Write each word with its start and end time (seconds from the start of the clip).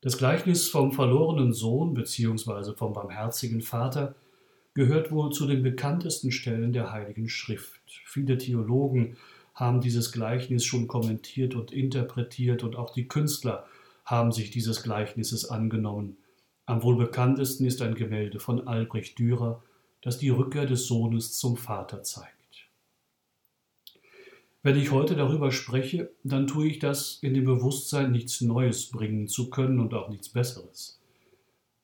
Das 0.00 0.16
Gleichnis 0.16 0.68
vom 0.68 0.92
verlorenen 0.92 1.52
Sohn 1.52 1.92
bzw. 1.92 2.74
vom 2.76 2.92
barmherzigen 2.92 3.62
Vater 3.62 4.14
gehört 4.72 5.10
wohl 5.10 5.32
zu 5.32 5.44
den 5.44 5.64
bekanntesten 5.64 6.30
Stellen 6.30 6.72
der 6.72 6.92
Heiligen 6.92 7.28
Schrift. 7.28 7.80
Viele 8.06 8.38
Theologen 8.38 9.16
haben 9.54 9.80
dieses 9.80 10.12
Gleichnis 10.12 10.64
schon 10.64 10.86
kommentiert 10.86 11.56
und 11.56 11.72
interpretiert 11.72 12.62
und 12.62 12.76
auch 12.76 12.92
die 12.92 13.08
Künstler 13.08 13.66
haben 14.04 14.30
sich 14.30 14.52
dieses 14.52 14.84
Gleichnisses 14.84 15.50
angenommen. 15.50 16.16
Am 16.64 16.84
wohl 16.84 16.96
bekanntesten 16.96 17.66
ist 17.66 17.82
ein 17.82 17.96
Gemälde 17.96 18.38
von 18.38 18.68
Albrecht 18.68 19.18
Dürer, 19.18 19.64
das 20.00 20.18
die 20.18 20.30
Rückkehr 20.30 20.66
des 20.66 20.86
Sohnes 20.86 21.36
zum 21.36 21.56
Vater 21.56 22.04
zeigt. 22.04 22.37
Wenn 24.62 24.76
ich 24.76 24.90
heute 24.90 25.14
darüber 25.14 25.52
spreche, 25.52 26.10
dann 26.24 26.46
tue 26.48 26.66
ich 26.66 26.78
das 26.80 27.18
in 27.22 27.34
dem 27.34 27.44
Bewusstsein, 27.44 28.10
nichts 28.10 28.40
Neues 28.40 28.90
bringen 28.90 29.28
zu 29.28 29.50
können 29.50 29.78
und 29.78 29.94
auch 29.94 30.08
nichts 30.08 30.30
Besseres. 30.30 31.00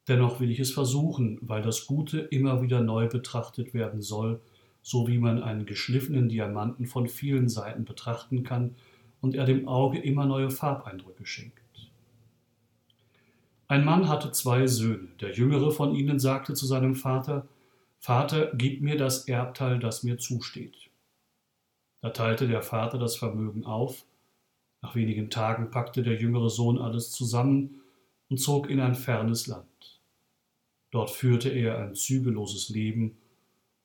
Dennoch 0.08 0.40
will 0.40 0.50
ich 0.50 0.60
es 0.60 0.72
versuchen, 0.72 1.38
weil 1.40 1.62
das 1.62 1.86
Gute 1.86 2.18
immer 2.18 2.62
wieder 2.62 2.80
neu 2.80 3.08
betrachtet 3.08 3.74
werden 3.74 4.02
soll, 4.02 4.40
so 4.82 5.06
wie 5.06 5.18
man 5.18 5.42
einen 5.42 5.66
geschliffenen 5.66 6.28
Diamanten 6.28 6.86
von 6.86 7.08
vielen 7.08 7.48
Seiten 7.48 7.84
betrachten 7.84 8.42
kann 8.42 8.74
und 9.20 9.34
er 9.34 9.46
dem 9.46 9.66
Auge 9.66 9.98
immer 9.98 10.26
neue 10.26 10.50
Farbeindrücke 10.50 11.24
schenkt. 11.24 11.58
Ein 13.66 13.84
Mann 13.84 14.08
hatte 14.08 14.30
zwei 14.32 14.66
Söhne. 14.66 15.08
Der 15.20 15.32
jüngere 15.32 15.70
von 15.70 15.94
ihnen 15.94 16.18
sagte 16.18 16.52
zu 16.52 16.66
seinem 16.66 16.94
Vater, 16.94 17.46
Vater, 17.98 18.52
gib 18.54 18.82
mir 18.82 18.98
das 18.98 19.26
Erbteil, 19.26 19.78
das 19.78 20.02
mir 20.02 20.18
zusteht. 20.18 20.90
Da 22.04 22.10
teilte 22.10 22.46
der 22.46 22.60
Vater 22.60 22.98
das 22.98 23.16
Vermögen 23.16 23.64
auf. 23.64 24.04
Nach 24.82 24.94
wenigen 24.94 25.30
Tagen 25.30 25.70
packte 25.70 26.02
der 26.02 26.20
jüngere 26.20 26.50
Sohn 26.50 26.76
alles 26.76 27.10
zusammen 27.10 27.80
und 28.28 28.36
zog 28.36 28.68
in 28.68 28.78
ein 28.78 28.94
fernes 28.94 29.46
Land. 29.46 30.02
Dort 30.90 31.10
führte 31.10 31.48
er 31.48 31.78
ein 31.78 31.94
zügelloses 31.94 32.68
Leben 32.68 33.16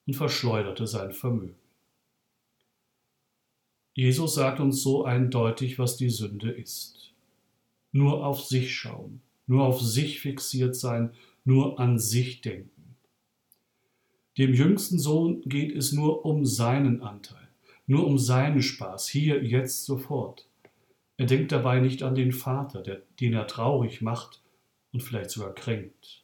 und 0.06 0.16
verschleuderte 0.16 0.86
sein 0.86 1.12
Vermögen. 1.12 1.56
Jesus 3.94 4.34
sagt 4.34 4.60
uns 4.60 4.82
so 4.82 5.06
eindeutig, 5.06 5.78
was 5.78 5.96
die 5.96 6.10
Sünde 6.10 6.50
ist. 6.50 7.14
Nur 7.90 8.26
auf 8.26 8.44
sich 8.44 8.74
schauen, 8.76 9.22
nur 9.46 9.64
auf 9.64 9.80
sich 9.80 10.20
fixiert 10.20 10.76
sein, 10.76 11.14
nur 11.46 11.80
an 11.80 11.98
sich 11.98 12.42
denken. 12.42 12.96
Dem 14.36 14.52
jüngsten 14.52 14.98
Sohn 14.98 15.40
geht 15.46 15.74
es 15.74 15.92
nur 15.92 16.26
um 16.26 16.44
seinen 16.44 17.00
Anteil 17.00 17.39
nur 17.90 18.06
um 18.06 18.18
seinen 18.18 18.62
Spaß, 18.62 19.08
hier, 19.08 19.42
jetzt, 19.42 19.84
sofort. 19.84 20.48
Er 21.16 21.26
denkt 21.26 21.50
dabei 21.50 21.80
nicht 21.80 22.04
an 22.04 22.14
den 22.14 22.30
Vater, 22.30 22.82
der, 22.82 23.02
den 23.18 23.32
er 23.32 23.48
traurig 23.48 24.00
macht 24.00 24.40
und 24.92 25.02
vielleicht 25.02 25.30
sogar 25.30 25.52
kränkt. 25.56 26.22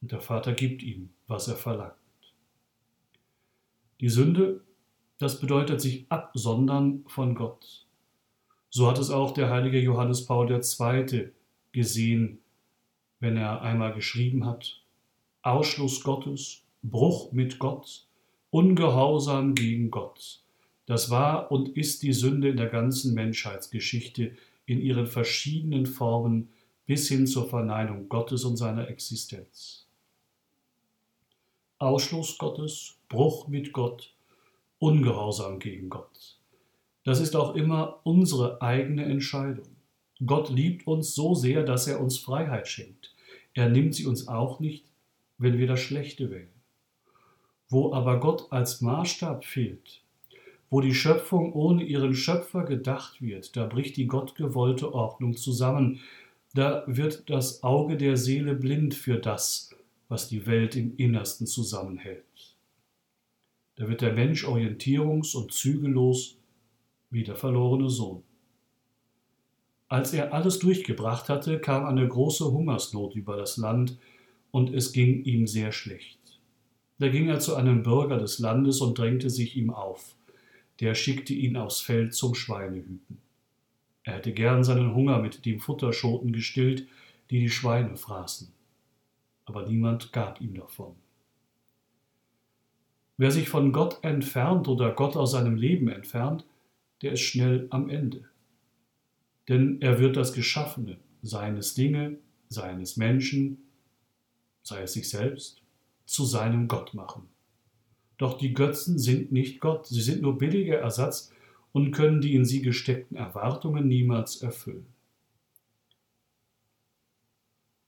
Und 0.00 0.12
der 0.12 0.20
Vater 0.20 0.52
gibt 0.52 0.84
ihm, 0.84 1.10
was 1.26 1.48
er 1.48 1.56
verlangt. 1.56 1.96
Die 4.00 4.08
Sünde, 4.08 4.62
das 5.18 5.40
bedeutet 5.40 5.80
sich 5.80 6.06
absondern 6.08 7.02
von 7.08 7.34
Gott. 7.34 7.88
So 8.70 8.86
hat 8.86 9.00
es 9.00 9.10
auch 9.10 9.32
der 9.32 9.50
heilige 9.50 9.80
Johannes 9.80 10.24
Paul 10.24 10.48
II. 10.48 11.32
gesehen, 11.72 12.38
wenn 13.18 13.36
er 13.36 13.60
einmal 13.62 13.92
geschrieben 13.92 14.46
hat, 14.46 14.80
Ausschluss 15.42 16.04
Gottes, 16.04 16.62
Bruch 16.84 17.32
mit 17.32 17.58
Gott, 17.58 18.06
Ungehorsam 18.50 19.56
gegen 19.56 19.90
Gott. 19.90 20.43
Das 20.86 21.10
war 21.10 21.50
und 21.50 21.76
ist 21.76 22.02
die 22.02 22.12
Sünde 22.12 22.48
in 22.48 22.56
der 22.56 22.68
ganzen 22.68 23.14
Menschheitsgeschichte 23.14 24.36
in 24.66 24.80
ihren 24.80 25.06
verschiedenen 25.06 25.86
Formen 25.86 26.50
bis 26.86 27.08
hin 27.08 27.26
zur 27.26 27.48
Verneinung 27.48 28.08
Gottes 28.08 28.44
und 28.44 28.56
seiner 28.56 28.88
Existenz. 28.88 29.86
Ausschluss 31.78 32.38
Gottes, 32.38 32.96
Bruch 33.08 33.48
mit 33.48 33.72
Gott, 33.72 34.14
Ungehorsam 34.78 35.58
gegen 35.58 35.88
Gott. 35.88 36.38
Das 37.04 37.20
ist 37.20 37.36
auch 37.36 37.54
immer 37.54 38.00
unsere 38.04 38.60
eigene 38.60 39.04
Entscheidung. 39.04 39.76
Gott 40.24 40.50
liebt 40.50 40.86
uns 40.86 41.14
so 41.14 41.34
sehr, 41.34 41.62
dass 41.62 41.86
er 41.86 42.00
uns 42.00 42.18
Freiheit 42.18 42.68
schenkt. 42.68 43.14
Er 43.54 43.68
nimmt 43.68 43.94
sie 43.94 44.06
uns 44.06 44.28
auch 44.28 44.60
nicht, 44.60 44.86
wenn 45.38 45.58
wir 45.58 45.66
das 45.66 45.80
Schlechte 45.80 46.30
wählen. 46.30 46.52
Wo 47.68 47.92
aber 47.92 48.20
Gott 48.20 48.50
als 48.50 48.80
Maßstab 48.80 49.44
fehlt, 49.44 50.03
wo 50.74 50.80
die 50.80 50.92
Schöpfung 50.92 51.52
ohne 51.52 51.84
ihren 51.84 52.16
Schöpfer 52.16 52.64
gedacht 52.64 53.22
wird, 53.22 53.54
da 53.54 53.64
bricht 53.64 53.96
die 53.96 54.08
gottgewollte 54.08 54.92
Ordnung 54.92 55.36
zusammen, 55.36 56.00
da 56.52 56.82
wird 56.88 57.30
das 57.30 57.62
Auge 57.62 57.96
der 57.96 58.16
Seele 58.16 58.56
blind 58.56 58.92
für 58.92 59.18
das, 59.18 59.70
was 60.08 60.28
die 60.28 60.46
Welt 60.46 60.74
im 60.74 60.96
Innersten 60.96 61.46
zusammenhält. 61.46 62.56
Da 63.76 63.86
wird 63.86 64.00
der 64.00 64.14
Mensch 64.14 64.44
orientierungs- 64.44 65.36
und 65.36 65.52
zügellos 65.52 66.38
wie 67.08 67.22
der 67.22 67.36
verlorene 67.36 67.88
Sohn. 67.88 68.24
Als 69.86 70.12
er 70.12 70.34
alles 70.34 70.58
durchgebracht 70.58 71.28
hatte, 71.28 71.60
kam 71.60 71.84
eine 71.84 72.08
große 72.08 72.50
Hungersnot 72.50 73.14
über 73.14 73.36
das 73.36 73.58
Land, 73.58 73.96
und 74.50 74.74
es 74.74 74.92
ging 74.92 75.22
ihm 75.22 75.46
sehr 75.46 75.70
schlecht. 75.70 76.18
Da 76.98 77.06
ging 77.10 77.28
er 77.28 77.38
zu 77.38 77.54
einem 77.54 77.84
Bürger 77.84 78.18
des 78.18 78.40
Landes 78.40 78.80
und 78.80 78.98
drängte 78.98 79.30
sich 79.30 79.56
ihm 79.56 79.70
auf 79.70 80.16
der 80.80 80.94
schickte 80.94 81.34
ihn 81.34 81.56
aufs 81.56 81.80
Feld 81.80 82.14
zum 82.14 82.34
Schweinehüten. 82.34 83.18
Er 84.02 84.14
hätte 84.14 84.32
gern 84.32 84.64
seinen 84.64 84.94
Hunger 84.94 85.18
mit 85.20 85.44
dem 85.46 85.60
Futterschoten 85.60 86.32
gestillt, 86.32 86.86
die 87.30 87.40
die 87.40 87.50
Schweine 87.50 87.96
fraßen. 87.96 88.52
Aber 89.46 89.66
niemand 89.66 90.12
gab 90.12 90.40
ihm 90.40 90.54
davon. 90.54 90.94
Wer 93.16 93.30
sich 93.30 93.48
von 93.48 93.72
Gott 93.72 94.02
entfernt 94.02 94.68
oder 94.68 94.92
Gott 94.92 95.16
aus 95.16 95.32
seinem 95.32 95.56
Leben 95.56 95.88
entfernt, 95.88 96.44
der 97.02 97.12
ist 97.12 97.20
schnell 97.20 97.66
am 97.70 97.88
Ende. 97.88 98.28
Denn 99.48 99.80
er 99.80 99.98
wird 100.00 100.16
das 100.16 100.32
Geschaffene, 100.32 100.98
seines 101.22 101.74
Dinge, 101.74 102.18
seines 102.48 102.96
Menschen, 102.96 103.62
sei 104.62 104.82
es 104.82 104.94
sich 104.94 105.08
selbst, 105.08 105.62
zu 106.06 106.24
seinem 106.24 106.66
Gott 106.68 106.94
machen. 106.94 107.28
Doch 108.18 108.38
die 108.38 108.54
Götzen 108.54 108.98
sind 108.98 109.32
nicht 109.32 109.60
Gott, 109.60 109.86
sie 109.86 110.00
sind 110.00 110.22
nur 110.22 110.38
billiger 110.38 110.78
Ersatz 110.78 111.32
und 111.72 111.90
können 111.90 112.20
die 112.20 112.34
in 112.34 112.44
sie 112.44 112.62
gesteckten 112.62 113.16
Erwartungen 113.16 113.88
niemals 113.88 114.42
erfüllen. 114.42 114.86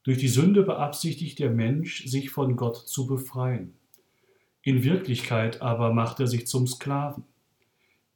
Durch 0.03 0.19
die 0.19 0.29
Sünde 0.29 0.63
beabsichtigt 0.63 1.39
der 1.39 1.51
Mensch, 1.51 2.07
sich 2.07 2.31
von 2.31 2.57
Gott 2.57 2.77
zu 2.77 3.07
befreien. 3.07 3.75
In 4.63 4.85
Wirklichkeit 4.85 5.63
aber 5.63 5.93
macht 5.93 6.21
er 6.21 6.27
sich 6.27 6.47
zum 6.47 6.67
Sklaven. 6.67 7.25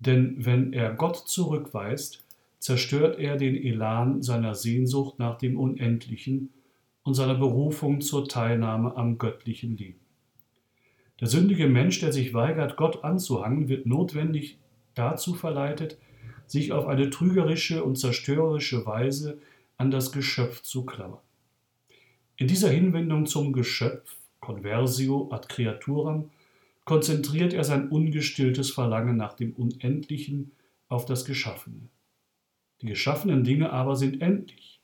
Denn 0.01 0.45
wenn 0.45 0.73
er 0.73 0.95
Gott 0.95 1.29
zurückweist, 1.29 2.25
zerstört 2.59 3.19
er 3.19 3.37
den 3.37 3.57
Elan 3.57 4.23
seiner 4.23 4.55
Sehnsucht 4.55 5.19
nach 5.19 5.39
dem 5.39 5.59
Unendlichen 5.59 6.51
und 7.03 7.15
seiner 7.15 7.35
Berufung 7.35 8.01
zur 8.01 8.29
Teilnahme 8.29 8.97
am 8.97 9.19
göttlichen 9.19 9.77
Leben. 9.77 10.01
Der 11.21 11.29
sündige 11.29 11.69
Mensch, 11.69 12.01
der 12.01 12.13
sich 12.13 12.33
weigert, 12.33 12.77
Gott 12.77 13.05
anzuhangen, 13.05 13.69
wird 13.69 13.87
notwendig 13.87 14.59
dazu 14.95 15.35
verleitet, 15.35 15.99
sich 16.47 16.73
auf 16.73 16.87
eine 16.87 17.11
trügerische 17.11 17.85
und 17.85 17.97
zerstörerische 17.97 18.87
Weise 18.87 19.39
an 19.77 19.91
das 19.91 20.13
Geschöpf 20.13 20.63
zu 20.63 20.85
klammern. 20.85 21.21
In 22.37 22.49
dieser 22.49 22.71
Hinwendung 22.71 23.27
zum 23.27 23.53
Geschöpf, 23.53 24.17
Conversio 24.41 25.29
ad 25.31 25.47
creaturam, 25.49 26.31
konzentriert 26.85 27.53
er 27.53 27.65
sein 27.65 27.89
ungestilltes 27.89 28.71
Verlangen 28.71 29.17
nach 29.17 29.35
dem 29.35 29.53
Unendlichen 29.53 30.53
auf 30.89 31.05
das 31.05 31.25
Geschaffene. 31.25 31.89
Die 32.81 32.87
geschaffenen 32.87 33.45
Dinge 33.45 33.71
aber 33.71 33.95
sind 33.95 34.23
endlich. 34.23 34.81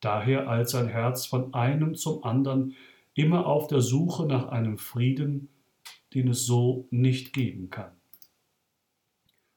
Daher 0.00 0.48
eilt 0.48 0.68
sein 0.68 0.88
Herz 0.88 1.24
von 1.24 1.54
einem 1.54 1.94
zum 1.94 2.24
anderen 2.24 2.74
immer 3.14 3.46
auf 3.46 3.66
der 3.66 3.80
Suche 3.80 4.26
nach 4.26 4.48
einem 4.48 4.78
Frieden, 4.78 5.48
den 6.14 6.28
es 6.28 6.46
so 6.46 6.86
nicht 6.90 7.32
geben 7.32 7.70
kann. 7.70 7.92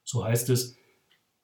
So 0.04 0.24
heißt 0.24 0.50
es 0.50 0.78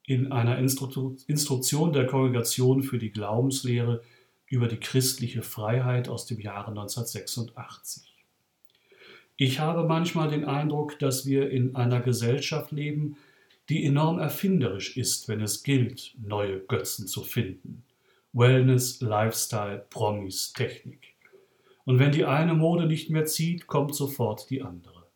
in 0.06 0.32
einer 0.32 0.58
Instruktion 0.58 1.94
der 1.94 2.06
Kongregation 2.06 2.84
für 2.84 2.98
die 2.98 3.12
Glaubenslehre 3.12 4.02
über 4.48 4.68
die 4.68 4.80
christliche 4.80 5.42
Freiheit 5.42 6.10
aus 6.10 6.26
dem 6.26 6.40
Jahre 6.40 6.70
1986. 6.72 8.12
Ich 9.38 9.60
habe 9.60 9.88
manchmal 9.88 10.30
den 10.30 10.46
Eindruck, 10.46 11.00
dass 11.00 11.26
wir 11.26 11.50
in 11.50 11.76
einer 11.76 12.02
Gesellschaft 12.02 12.72
leben, 12.72 13.18
die 13.70 13.86
enorm 13.86 14.20
erfinderisch 14.20 14.98
ist, 14.98 15.30
wenn 15.30 15.42
es 15.42 15.64
gilt, 15.64 16.14
neue 16.22 16.60
Götzen 16.60 17.08
zu 17.08 17.24
finden. 17.24 17.84
Wellness, 18.34 19.02
Lifestyle, 19.02 19.86
Promis, 19.90 20.54
Technik. 20.54 21.11
Und 21.86 22.00
wenn 22.00 22.12
die 22.12 22.26
eine 22.26 22.54
Mode 22.54 22.86
nicht 22.86 23.10
mehr 23.10 23.26
zieht, 23.26 23.68
kommt 23.68 23.96
sofort 23.96 24.50
die 24.50 24.62
andere. 24.62 25.08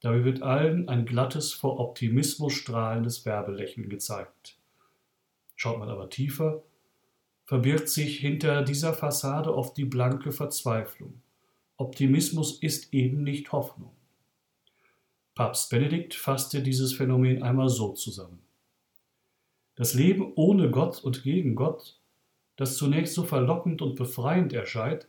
Dabei 0.00 0.24
wird 0.24 0.42
allen 0.42 0.88
ein 0.88 1.04
glattes, 1.04 1.52
vor 1.52 1.78
Optimismus 1.78 2.52
strahlendes 2.54 3.26
Werbelächeln 3.26 3.88
gezeigt. 3.88 4.58
Schaut 5.56 5.78
man 5.78 5.90
aber 5.90 6.08
tiefer, 6.08 6.62
verbirgt 7.44 7.88
sich 7.88 8.18
hinter 8.18 8.62
dieser 8.62 8.94
Fassade 8.94 9.54
oft 9.54 9.76
die 9.76 9.84
blanke 9.84 10.32
Verzweiflung. 10.32 11.20
Optimismus 11.76 12.58
ist 12.62 12.94
eben 12.94 13.22
nicht 13.22 13.52
Hoffnung. 13.52 13.92
Papst 15.34 15.70
Benedikt 15.70 16.14
fasste 16.14 16.62
dieses 16.62 16.92
Phänomen 16.92 17.42
einmal 17.42 17.68
so 17.68 17.92
zusammen. 17.92 18.40
Das 19.76 19.94
Leben 19.94 20.32
ohne 20.34 20.70
Gott 20.70 21.02
und 21.02 21.22
gegen 21.22 21.54
Gott, 21.54 21.98
das 22.56 22.76
zunächst 22.76 23.14
so 23.14 23.24
verlockend 23.24 23.80
und 23.80 23.96
befreiend 23.96 24.52
erscheint, 24.52 25.06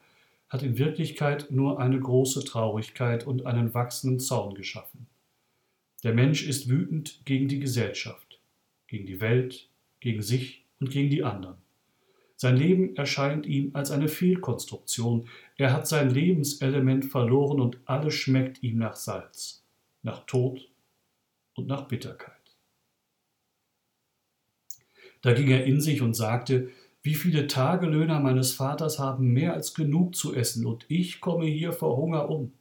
hat 0.51 0.61
in 0.61 0.77
Wirklichkeit 0.77 1.49
nur 1.49 1.79
eine 1.79 1.99
große 1.99 2.43
Traurigkeit 2.43 3.25
und 3.25 3.45
einen 3.45 3.73
wachsenden 3.73 4.19
Zorn 4.19 4.53
geschaffen. 4.53 5.07
Der 6.03 6.13
Mensch 6.13 6.45
ist 6.45 6.69
wütend 6.69 7.21
gegen 7.25 7.47
die 7.47 7.59
Gesellschaft, 7.59 8.39
gegen 8.87 9.05
die 9.05 9.21
Welt, 9.21 9.69
gegen 10.01 10.21
sich 10.21 10.65
und 10.79 10.91
gegen 10.91 11.09
die 11.09 11.23
anderen. 11.23 11.57
Sein 12.35 12.57
Leben 12.57 12.95
erscheint 12.97 13.45
ihm 13.45 13.71
als 13.73 13.91
eine 13.91 14.09
Fehlkonstruktion, 14.09 15.29
er 15.57 15.71
hat 15.71 15.87
sein 15.87 16.09
Lebenselement 16.09 17.05
verloren 17.05 17.59
und 17.59 17.79
alles 17.85 18.13
schmeckt 18.13 18.61
ihm 18.61 18.77
nach 18.77 18.95
Salz 18.95 19.61
nach 20.03 20.25
Tod 20.25 20.67
und 21.55 21.67
nach 21.67 21.87
Bitterkeit. 21.87 22.35
Da 25.21 25.33
ging 25.33 25.49
er 25.49 25.65
in 25.65 25.81
sich 25.81 26.01
und 26.01 26.15
sagte, 26.15 26.71
wie 27.03 27.15
viele 27.15 27.47
Tagelöhner 27.47 28.19
meines 28.19 28.53
Vaters 28.53 28.99
haben 28.99 29.33
mehr 29.33 29.53
als 29.53 29.73
genug 29.73 30.15
zu 30.15 30.35
essen, 30.35 30.65
und 30.65 30.85
ich 30.87 31.19
komme 31.19 31.45
hier 31.45 31.73
vor 31.73 31.97
Hunger 31.97 32.29
um. 32.29 32.53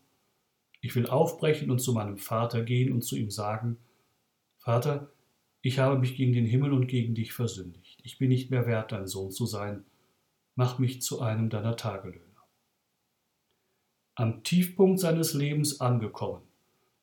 Ich 0.81 0.95
will 0.97 1.07
aufbrechen 1.07 1.71
und 1.71 1.81
zu 1.81 1.93
meinem 1.93 2.17
Vater 2.17 2.63
gehen 2.63 2.93
und 2.93 3.03
zu 3.03 3.17
ihm 3.17 3.31
sagen, 3.31 3.77
Vater, 4.59 5.13
ich 5.63 5.79
habe 5.79 5.99
mich 5.99 6.17
gegen 6.17 6.33
den 6.33 6.47
Himmel 6.47 6.73
und 6.73 6.87
gegen 6.87 7.15
dich 7.15 7.35
versündigt. 7.35 8.01
Ich 8.03 8.17
bin 8.17 8.31
nicht 8.31 8.51
mehr 8.51 8.67
wert, 8.67 8.93
dein 8.93 9.07
Sohn 9.07 9.31
zu 9.31 9.45
sein. 9.45 9.85
Mach 10.55 10.79
mich 10.79 11.03
zu 11.03 11.21
einem 11.21 11.51
deiner 11.51 11.77
Tagelöhner. 11.77 12.25
Am 14.15 14.43
Tiefpunkt 14.43 15.01
seines 15.01 15.35
Lebens 15.35 15.81
angekommen, 15.81 16.43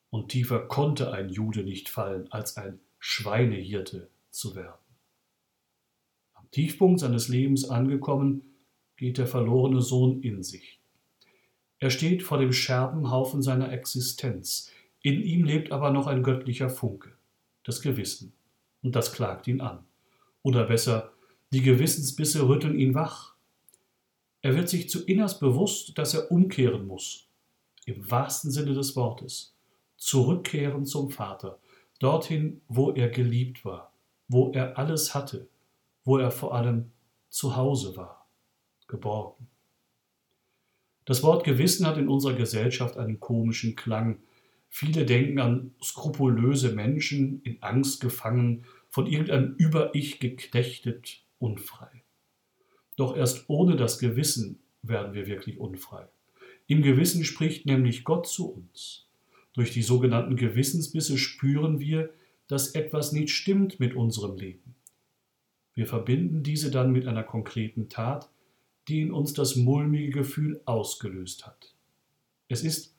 und 0.10 0.30
tiefer 0.30 0.60
konnte 0.60 1.12
ein 1.12 1.30
Jude 1.30 1.64
nicht 1.64 1.90
fallen, 1.90 2.32
als 2.32 2.58
ein 2.58 2.80
Schweinehirte 2.98 4.10
zu 4.32 4.56
werden. 4.56 4.87
Tiefpunkt 6.52 7.00
seines 7.00 7.28
Lebens 7.28 7.70
angekommen, 7.70 8.44
geht 8.96 9.18
der 9.18 9.28
verlorene 9.28 9.82
Sohn 9.82 10.22
in 10.22 10.44
sich. 10.44 10.80
Er 11.80 11.92
steht 11.92 12.24
vor 12.24 12.40
dem 12.40 12.52
Scherbenhaufen 12.52 13.42
seiner 13.42 13.72
Existenz. 13.72 14.72
In 15.04 15.22
ihm 15.22 15.44
lebt 15.44 15.72
aber 15.72 15.92
noch 15.92 16.08
ein 16.08 16.24
göttlicher 16.24 16.70
Funke, 16.70 17.12
das 17.64 17.82
Gewissen, 17.82 18.34
und 18.82 18.96
das 18.96 19.14
klagt 19.14 19.48
ihn 19.48 19.62
an. 19.62 19.86
Oder 20.42 20.66
besser, 20.66 21.12
die 21.52 21.62
Gewissensbisse 21.62 22.48
rütteln 22.48 22.80
ihn 22.80 22.96
wach. 22.96 23.36
Er 24.42 24.56
wird 24.56 24.70
sich 24.70 24.90
zu 24.90 25.06
innerst 25.06 25.40
bewusst, 25.40 25.98
dass 25.98 26.14
er 26.14 26.32
umkehren 26.32 26.88
muss, 26.88 27.28
im 27.86 28.10
wahrsten 28.10 28.50
Sinne 28.50 28.74
des 28.74 28.96
Wortes 28.96 29.54
zurückkehren 29.98 30.86
zum 30.86 31.10
Vater, 31.10 31.60
dorthin, 32.00 32.62
wo 32.68 32.92
er 32.92 33.10
geliebt 33.10 33.66
war, 33.66 33.92
wo 34.28 34.52
er 34.52 34.78
alles 34.78 35.16
hatte, 35.16 35.48
wo 36.08 36.18
er 36.18 36.32
vor 36.32 36.56
allem 36.56 36.92
zu 37.28 37.58
Hause 37.58 37.98
war, 37.98 38.30
geborgen. 38.88 39.50
Das 41.04 41.22
Wort 41.22 41.44
Gewissen 41.44 41.86
hat 41.86 41.98
in 41.98 42.08
unserer 42.08 42.34
Gesellschaft 42.34 42.96
einen 42.96 43.20
komischen 43.20 43.76
Klang. 43.76 44.20
Viele 44.70 45.06
denken 45.06 45.40
an 45.40 45.76
skrupulöse 45.84 46.72
Menschen, 46.72 47.42
in 47.42 47.62
Angst 47.62 48.00
gefangen, 48.00 48.64
von 48.88 49.06
irgendeinem 49.06 49.56
Über-Ich 49.58 50.22
geknechtet, 50.22 51.26
unfrei. 51.40 52.04
Doch 52.96 53.14
erst 53.14 53.50
ohne 53.50 53.76
das 53.76 54.00
Gewissen 54.00 54.60
werden 54.84 55.14
wir 55.14 55.28
wirklich 55.28 55.60
unfrei. 55.60 56.08
Im 56.68 56.84
Gewissen 56.84 57.26
spricht 57.26 57.66
nämlich 57.66 58.06
Gott 58.06 58.28
zu 58.28 58.50
uns. 58.50 59.10
Durch 59.52 59.72
die 59.72 59.84
sogenannten 59.84 60.38
Gewissensbisse 60.38 61.18
spüren 61.18 61.82
wir, 61.82 62.12
dass 62.48 62.76
etwas 62.76 63.12
nicht 63.12 63.32
stimmt 63.32 63.82
mit 63.82 63.94
unserem 63.94 64.38
Leben. 64.38 64.67
Wir 65.78 65.86
verbinden 65.86 66.42
diese 66.42 66.72
dann 66.72 66.92
mit 66.92 67.06
einer 67.06 67.22
konkreten 67.22 67.88
Tat, 67.88 68.32
die 68.88 69.00
in 69.00 69.12
uns 69.12 69.34
das 69.34 69.56
mulmige 69.56 70.10
Gefühl 70.10 70.60
ausgelöst 70.66 71.46
hat. 71.46 71.76
Es 72.48 72.64
ist, 72.64 72.96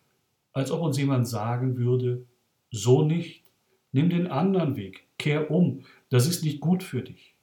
als 0.53 0.71
ob 0.71 0.83
uns 0.83 0.97
jemand 0.97 1.27
sagen 1.27 1.77
würde, 1.77 2.25
so 2.71 3.03
nicht, 3.03 3.43
nimm 3.91 4.11
den 4.11 4.29
anderen 4.29 4.77
Weg, 4.77 5.09
kehr 5.19 5.51
um, 5.51 5.87
das 6.09 6.29
ist 6.29 6.45
nicht 6.45 6.61
gut 6.61 6.85
für 6.85 7.03
dich. 7.03 7.35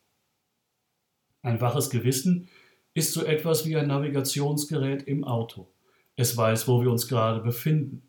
Ein 1.41 1.59
waches 1.59 1.89
Gewissen 1.89 2.47
ist 2.93 3.11
so 3.11 3.25
etwas 3.25 3.65
wie 3.65 3.75
ein 3.75 3.87
Navigationsgerät 3.87 5.03
im 5.03 5.25
Auto. 5.25 5.67
Es 6.15 6.37
weiß, 6.37 6.69
wo 6.69 6.81
wir 6.81 6.89
uns 6.89 7.09
gerade 7.09 7.41
befinden. 7.41 8.03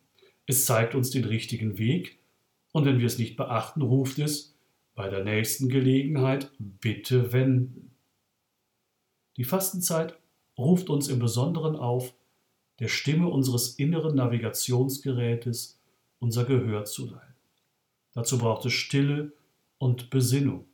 Es 0.46 0.64
zeigt 0.64 0.94
uns 0.94 1.10
den 1.10 1.24
richtigen 1.24 1.76
Weg 1.76 2.20
und 2.70 2.84
wenn 2.84 3.00
wir 3.00 3.06
es 3.06 3.18
nicht 3.18 3.36
beachten, 3.36 3.82
ruft 3.82 4.20
es 4.20 4.55
bei 4.96 5.08
der 5.10 5.22
nächsten 5.22 5.68
Gelegenheit 5.68 6.50
bitte 6.58 7.32
wenden. 7.32 7.94
Die 9.36 9.44
Fastenzeit 9.44 10.18
ruft 10.58 10.88
uns 10.88 11.08
im 11.08 11.18
Besonderen 11.18 11.76
auf, 11.76 12.14
der 12.80 12.88
Stimme 12.88 13.28
unseres 13.28 13.74
inneren 13.78 14.16
Navigationsgerätes 14.16 15.78
unser 16.18 16.44
Gehör 16.44 16.86
zu 16.86 17.06
leihen. 17.06 17.34
Dazu 18.14 18.38
braucht 18.38 18.64
es 18.64 18.72
Stille 18.72 19.32
und 19.76 20.08
Besinnung. 20.08 20.64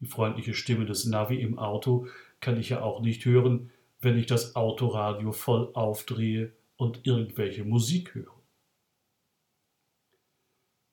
Die 0.00 0.06
freundliche 0.06 0.54
Stimme 0.54 0.84
des 0.84 1.06
Navi 1.06 1.40
im 1.40 1.58
Auto 1.58 2.08
kann 2.40 2.58
ich 2.58 2.68
ja 2.68 2.82
auch 2.82 3.00
nicht 3.00 3.24
hören, 3.24 3.70
wenn 4.00 4.18
ich 4.18 4.26
das 4.26 4.56
Autoradio 4.56 5.30
voll 5.30 5.70
aufdrehe 5.74 6.52
und 6.76 7.06
irgendwelche 7.06 7.64
Musik 7.64 8.14
höre. 8.14 8.34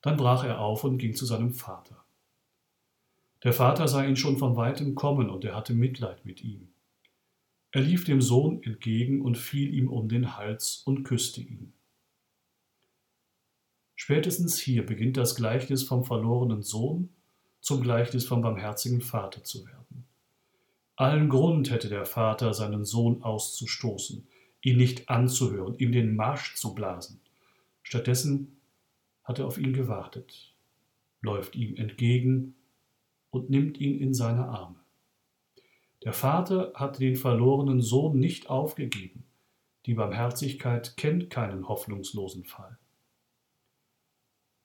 Dann 0.00 0.16
brach 0.16 0.44
er 0.44 0.60
auf 0.60 0.84
und 0.84 0.98
ging 0.98 1.14
zu 1.14 1.26
seinem 1.26 1.52
Vater. 1.52 2.05
Der 3.46 3.52
Vater 3.52 3.86
sah 3.86 4.04
ihn 4.04 4.16
schon 4.16 4.38
von 4.38 4.56
weitem 4.56 4.96
kommen, 4.96 5.30
und 5.30 5.44
er 5.44 5.54
hatte 5.54 5.72
Mitleid 5.72 6.24
mit 6.24 6.42
ihm. 6.42 6.66
Er 7.70 7.80
lief 7.80 8.02
dem 8.02 8.20
Sohn 8.20 8.60
entgegen 8.64 9.22
und 9.22 9.38
fiel 9.38 9.72
ihm 9.72 9.88
um 9.88 10.08
den 10.08 10.36
Hals 10.36 10.82
und 10.84 11.04
küsste 11.04 11.42
ihn. 11.42 11.72
Spätestens 13.94 14.58
hier 14.58 14.84
beginnt 14.84 15.16
das 15.16 15.36
Gleichnis 15.36 15.84
vom 15.84 16.02
verlorenen 16.02 16.64
Sohn 16.64 17.10
zum 17.60 17.82
Gleichnis 17.82 18.24
vom 18.26 18.42
barmherzigen 18.42 19.00
Vater 19.00 19.44
zu 19.44 19.64
werden. 19.64 20.06
Allen 20.96 21.28
Grund 21.28 21.70
hätte 21.70 21.88
der 21.88 22.04
Vater, 22.04 22.52
seinen 22.52 22.84
Sohn 22.84 23.22
auszustoßen, 23.22 24.26
ihn 24.62 24.76
nicht 24.76 25.08
anzuhören, 25.08 25.78
ihm 25.78 25.92
den 25.92 26.16
Marsch 26.16 26.56
zu 26.56 26.74
blasen. 26.74 27.20
Stattdessen 27.84 28.56
hat 29.22 29.38
er 29.38 29.46
auf 29.46 29.56
ihn 29.56 29.72
gewartet, 29.72 30.52
läuft 31.20 31.54
ihm 31.54 31.76
entgegen 31.76 32.56
und 33.30 33.50
nimmt 33.50 33.78
ihn 33.78 33.98
in 33.98 34.14
seine 34.14 34.48
Arme. 34.48 34.80
Der 36.04 36.12
Vater 36.12 36.72
hatte 36.74 37.00
den 37.00 37.16
verlorenen 37.16 37.80
Sohn 37.80 38.18
nicht 38.18 38.48
aufgegeben. 38.48 39.24
Die 39.86 39.94
Barmherzigkeit 39.94 40.96
kennt 40.96 41.30
keinen 41.30 41.68
hoffnungslosen 41.68 42.44
Fall. 42.44 42.78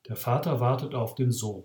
Der 0.07 0.15
Vater 0.15 0.59
wartet 0.59 0.95
auf 0.95 1.15
den 1.15 1.31
Sohn. 1.31 1.63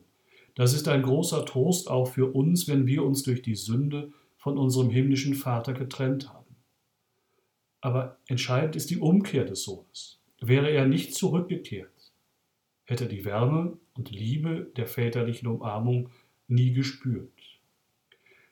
Das 0.55 0.73
ist 0.73 0.89
ein 0.89 1.03
großer 1.03 1.45
Trost 1.45 1.91
auch 1.91 2.07
für 2.07 2.35
uns, 2.35 2.69
wenn 2.69 2.87
wir 2.87 3.05
uns 3.05 3.23
durch 3.23 3.43
die 3.43 3.55
Sünde 3.55 4.13
von 4.37 4.57
unserem 4.57 4.91
himmlischen 4.91 5.35
Vater 5.35 5.73
getrennt 5.73 6.33
haben. 6.33 6.57
Aber 7.81 8.19
entscheidend 8.27 8.77
ist 8.77 8.91
die 8.91 8.99
Umkehr 8.99 9.45
des 9.45 9.63
Sohnes. 9.65 10.21
Wäre 10.41 10.71
er 10.71 10.87
nicht 10.87 11.15
zurückgekehrt, 11.15 12.13
hätte 12.85 13.07
die 13.07 13.25
Wärme 13.25 13.79
und 13.95 14.11
Liebe 14.11 14.71
der 14.77 14.87
väterlichen 14.87 15.49
Umarmung 15.49 16.11
nie 16.49 16.73
gespürt. 16.73 17.33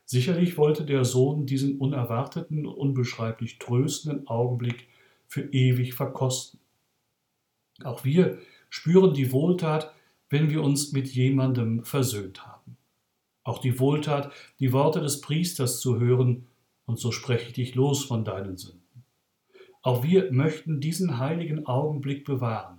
Sicherlich 0.05 0.59
wollte 0.59 0.85
der 0.85 1.05
Sohn 1.05 1.47
diesen 1.47 1.79
unerwarteten, 1.79 2.67
unbeschreiblich 2.67 3.59
tröstenden 3.59 4.27
Augenblick 4.27 4.89
für 5.27 5.43
ewig 5.53 5.95
verkosten. 5.95 6.61
Auch 7.83 8.05
wir 8.05 8.39
spüren 8.69 9.15
die 9.15 9.33
Wohltat, 9.33 9.95
wenn 10.29 10.51
wir 10.51 10.63
uns 10.63 10.93
mit 10.93 11.09
jemandem 11.09 11.85
versöhnt 11.85 12.47
haben. 12.47 12.77
Auch 13.43 13.59
die 13.59 13.79
Wohltat, 13.79 14.33
die 14.59 14.73
Worte 14.73 15.01
des 15.01 15.21
Priesters 15.21 15.81
zu 15.81 15.99
hören 15.99 16.47
und 16.87 16.99
so 16.99 17.11
spreche 17.11 17.49
ich 17.49 17.53
dich 17.55 17.75
los 17.75 18.05
von 18.05 18.25
deinen 18.25 18.57
Sünden. 18.57 19.05
Auch 19.83 20.03
wir 20.03 20.33
möchten 20.33 20.81
diesen 20.81 21.19
heiligen 21.19 21.67
Augenblick 21.67 22.25
bewahren, 22.25 22.79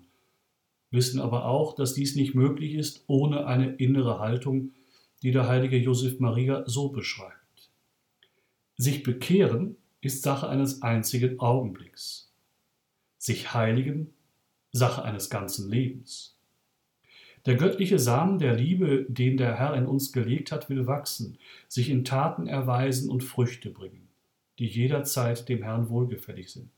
wissen 0.91 1.19
aber 1.19 1.45
auch, 1.45 1.75
dass 1.75 1.93
dies 1.93 2.15
nicht 2.15 2.34
möglich 2.34 2.74
ist 2.74 3.03
ohne 3.07 3.45
eine 3.45 3.75
innere 3.75 4.19
Haltung, 4.19 4.72
die 5.25 5.32
der 5.32 5.48
heilige 5.48 5.75
Josef 5.75 6.20
Maria 6.20 6.62
so 6.67 6.89
beschreibt. 6.89 7.72
Sich 8.77 9.01
bekehren 9.01 9.75
ist 10.00 10.22
Sache 10.22 10.48
eines 10.48 10.84
einzigen 10.84 11.39
Augenblicks. 11.39 12.32
Sich 13.17 13.55
heiligen 13.55 14.13
Sache 14.72 15.03
eines 15.03 15.32
ganzen 15.32 15.67
Lebens. 15.67 16.38
Der 17.48 17.55
göttliche 17.55 17.98
Samen 17.98 18.38
der 18.38 18.53
Liebe, 18.53 19.08
den 19.10 19.38
der 19.38 19.58
Herr 19.58 19.74
in 19.74 19.88
uns 19.88 20.13
gelegt 20.13 20.51
hat, 20.51 20.70
will 20.70 20.86
wachsen, 20.86 21.39
sich 21.67 21.89
in 21.89 22.05
Taten 22.05 22.46
erweisen 22.46 23.10
und 23.10 23.24
Früchte 23.24 23.72
bringen, 23.72 24.08
die 24.60 24.67
jederzeit 24.67 25.50
dem 25.50 25.63
Herrn 25.63 25.89
wohlgefällig 25.89 26.51
sind. 26.51 26.70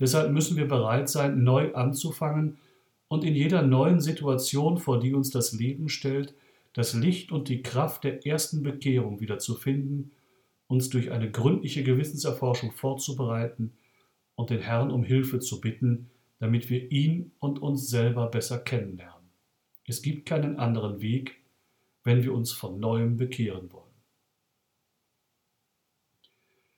Deshalb 0.00 0.32
müssen 0.32 0.56
wir 0.56 0.66
bereit 0.66 1.08
sein, 1.08 1.44
neu 1.44 1.72
anzufangen 1.74 2.58
und 3.06 3.22
in 3.22 3.36
jeder 3.36 3.62
neuen 3.62 4.00
Situation, 4.00 4.76
vor 4.78 4.98
die 4.98 5.14
uns 5.14 5.30
das 5.30 5.52
Leben 5.52 5.88
stellt, 5.88 6.34
das 6.74 6.94
Licht 6.94 7.32
und 7.32 7.48
die 7.48 7.62
Kraft 7.62 8.04
der 8.04 8.26
ersten 8.26 8.62
Bekehrung 8.62 9.20
wieder 9.20 9.38
zu 9.38 9.54
finden, 9.56 10.12
uns 10.66 10.88
durch 10.88 11.10
eine 11.10 11.30
gründliche 11.30 11.82
Gewissenserforschung 11.82 12.72
vorzubereiten 12.72 13.72
und 14.36 14.50
den 14.50 14.60
Herrn 14.60 14.90
um 14.90 15.02
Hilfe 15.02 15.40
zu 15.40 15.60
bitten, 15.60 16.10
damit 16.38 16.70
wir 16.70 16.90
ihn 16.92 17.32
und 17.40 17.60
uns 17.60 17.88
selber 17.88 18.28
besser 18.28 18.58
kennenlernen. 18.58 19.28
Es 19.86 20.02
gibt 20.02 20.26
keinen 20.26 20.58
anderen 20.58 21.00
Weg, 21.00 21.36
wenn 22.04 22.22
wir 22.22 22.32
uns 22.32 22.52
von 22.52 22.78
neuem 22.78 23.16
bekehren 23.16 23.72
wollen. 23.72 23.90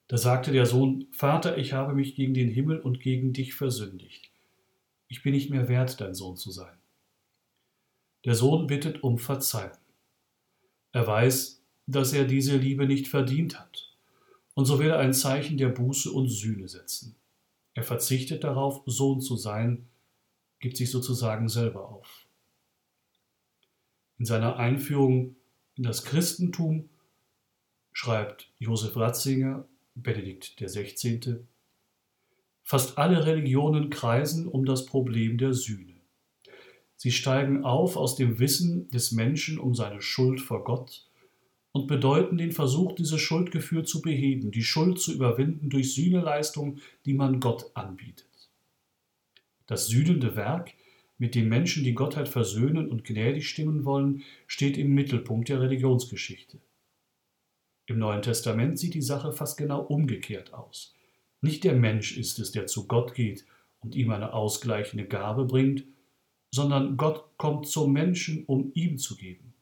Da 0.09 0.19
sagte 0.19 0.53
der 0.53 0.67
Sohn, 0.67 1.07
Vater, 1.13 1.57
ich 1.59 1.73
habe 1.73 1.95
mich 1.95 2.15
gegen 2.15 2.35
den 2.35 2.49
Himmel 2.49 2.81
und 2.81 3.01
gegen 3.01 3.33
dich 3.33 3.55
versündigt. 3.55 4.31
Ich 5.09 5.23
bin 5.23 5.33
nicht 5.33 5.51
mehr 5.51 5.69
wert, 5.69 6.01
dein 6.01 6.15
Sohn 6.15 6.37
zu 6.37 6.51
sein. 6.51 6.77
Der 8.25 8.35
Sohn 8.35 8.67
bittet 8.67 9.03
um 9.03 9.19
Verzeihung. 9.19 9.82
Er 10.93 11.07
weiß, 11.07 11.63
dass 11.87 12.13
er 12.13 12.25
diese 12.25 12.57
Liebe 12.57 12.87
nicht 12.87 13.09
verdient 13.09 13.59
hat, 13.59 13.91
und 14.55 14.67
so 14.67 14.79
will 14.79 14.91
er 14.91 14.99
ein 14.99 15.15
Zeichen 15.15 15.57
der 15.57 15.69
Buße 15.69 16.11
und 16.11 16.29
Sühne 16.29 16.69
setzen. 16.69 17.17
Er 17.75 17.83
verzichtet 17.83 18.45
darauf, 18.45 18.83
Sohn 18.87 19.21
zu 19.21 19.37
sein, 19.37 19.89
gibt 20.61 20.77
sich 20.77 20.91
sozusagen 20.91 21.49
selber 21.49 21.89
auf 21.89 22.27
in 24.23 24.27
seiner 24.27 24.57
Einführung 24.57 25.35
in 25.75 25.83
das 25.83 26.05
Christentum 26.05 26.89
schreibt 27.93 28.53
Josef 28.61 28.97
Ratzinger, 28.97 29.67
Benedikt 29.97 30.57
XVI., 30.61 31.41
Fast 32.63 32.99
alle 32.99 33.27
Religionen 33.27 33.91
kreisen 33.91 34.47
um 34.47 34.65
das 34.65 34.87
Problem 34.87 35.39
der 35.39 35.55
Sühne. 35.55 35.92
Sie 37.03 37.11
steigen 37.11 37.65
auf 37.65 37.97
aus 37.97 38.15
dem 38.15 38.39
Wissen 38.39 38.89
des 38.91 39.11
Menschen 39.11 39.59
um 39.59 39.75
seine 39.75 40.01
Schuld 40.01 40.41
vor 40.41 40.63
Gott 40.63 41.05
und 41.73 41.89
bedeuten 41.89 42.39
den 42.39 42.53
Versuch, 42.53 42.93
dieses 42.93 43.21
Schuldgefühl 43.21 43.85
zu 43.85 44.03
beheben, 44.03 44.53
die 44.53 44.63
Schuld 44.63 45.01
zu 45.01 45.13
überwinden 45.13 45.69
durch 45.69 45.97
Sühneleistung, 45.97 46.79
die 47.05 47.15
man 47.15 47.41
Gott 47.41 47.73
anbietet. 47.75 48.51
Das 49.67 49.89
sühnende 49.89 50.37
Werk 50.37 50.75
mit 51.19 51.35
den 51.35 51.49
Menschen 51.49 51.83
die 51.83 51.95
Gottheit 51.95 52.29
versöhnen 52.29 52.89
und 52.89 53.03
gnädig 53.03 53.49
stimmen 53.49 53.85
wollen, 53.85 54.23
steht 54.47 54.79
im 54.79 54.95
Mittelpunkt 54.95 55.49
der 55.49 55.61
Religionsgeschichte. 55.61 56.61
Im 57.87 57.99
Neuen 57.99 58.23
Testament 58.23 58.79
sieht 58.79 58.95
die 58.95 59.03
Sache 59.03 59.33
fast 59.33 59.59
genau 59.59 59.81
umgekehrt 59.81 60.55
aus. 60.55 60.95
Nicht 61.41 61.65
der 61.65 61.75
Mensch 61.75 62.17
ist 62.17 62.39
es, 62.39 62.53
der 62.53 62.69
zu 62.69 62.87
Gott 62.87 63.17
geht 63.17 63.45
und 63.81 63.97
ihm 63.97 64.13
eine 64.13 64.35
ausgleichende 64.35 65.05
Gabe 65.05 65.47
bringt, 65.47 65.83
sondern 66.53 66.97
Gott 66.97 67.25
kommt 67.37 67.67
zum 67.67 67.93
Menschen, 67.93 68.45
um 68.47 68.71
ihm 68.75 68.99
zu 68.99 69.17
geben. 69.17 69.53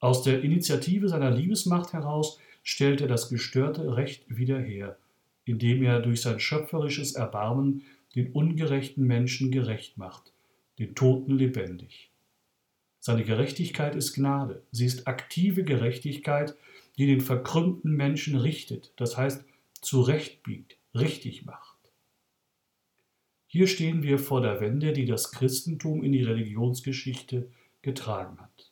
Aus 0.00 0.24
der 0.24 0.42
Initiative 0.42 1.08
seiner 1.08 1.30
Liebesmacht 1.30 1.92
heraus 1.92 2.40
stellt 2.64 3.00
er 3.00 3.08
das 3.08 3.28
gestörte 3.28 3.96
Recht 3.96 4.24
wieder 4.28 4.58
her, 4.58 4.98
indem 5.44 5.84
er 5.84 6.00
durch 6.00 6.22
sein 6.22 6.40
schöpferisches 6.40 7.12
Erbarmen 7.12 7.84
den 8.16 8.32
ungerechten 8.32 9.06
Menschen 9.06 9.52
gerecht 9.52 9.96
macht 9.96 10.32
den 10.78 10.94
Toten 10.94 11.36
lebendig. 11.36 12.10
Seine 13.00 13.24
Gerechtigkeit 13.24 13.94
ist 13.94 14.14
Gnade. 14.14 14.62
Sie 14.72 14.84
ist 14.84 15.06
aktive 15.06 15.64
Gerechtigkeit, 15.64 16.54
die 16.98 17.06
den 17.06 17.20
verkrümmten 17.20 17.92
Menschen 17.92 18.36
richtet, 18.36 18.92
das 18.96 19.16
heißt 19.16 19.44
zurechtbiegt, 19.80 20.76
richtig 20.94 21.44
macht. 21.44 21.75
Hier 23.56 23.68
stehen 23.68 24.02
wir 24.02 24.18
vor 24.18 24.42
der 24.42 24.60
Wende, 24.60 24.92
die 24.92 25.06
das 25.06 25.32
Christentum 25.32 26.04
in 26.04 26.12
die 26.12 26.22
Religionsgeschichte 26.22 27.48
getragen 27.80 28.38
hat. 28.38 28.70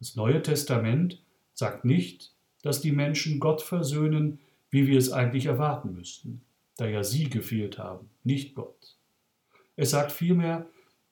Das 0.00 0.16
Neue 0.16 0.42
Testament 0.42 1.22
sagt 1.54 1.86
nicht, 1.86 2.34
dass 2.60 2.82
die 2.82 2.92
Menschen 2.92 3.40
Gott 3.40 3.62
versöhnen, 3.62 4.38
wie 4.68 4.86
wir 4.86 4.98
es 4.98 5.12
eigentlich 5.12 5.46
erwarten 5.46 5.94
müssten, 5.94 6.42
da 6.76 6.86
ja 6.86 7.02
sie 7.02 7.30
gefehlt 7.30 7.78
haben, 7.78 8.10
nicht 8.22 8.54
Gott. 8.54 8.98
Es 9.76 9.92
sagt 9.92 10.12
vielmehr, 10.12 10.66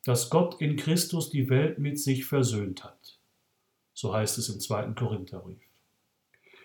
dass 0.04 0.28
Gott 0.28 0.60
in 0.60 0.76
Christus 0.76 1.30
die 1.30 1.48
Welt 1.48 1.78
mit 1.78 1.98
sich 1.98 2.26
versöhnt 2.26 2.84
hat. 2.84 3.18
So 3.94 4.12
heißt 4.12 4.36
es 4.36 4.50
im 4.50 4.60
zweiten 4.60 4.94
Korintherbrief. 4.94 5.70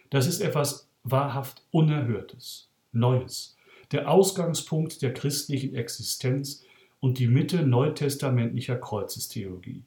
Das 0.10 0.28
ist 0.28 0.42
etwas 0.42 0.90
wahrhaft 1.04 1.64
Unerhörtes, 1.72 2.68
Neues, 2.92 3.56
der 3.92 4.10
Ausgangspunkt 4.10 5.02
der 5.02 5.14
christlichen 5.14 5.76
Existenz 5.76 6.64
und 7.00 7.18
die 7.18 7.28
Mitte 7.28 7.66
neutestamentlicher 7.66 8.78
Kreuzestheologie. 8.78 9.84